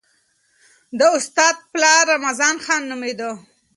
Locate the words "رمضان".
2.13-2.55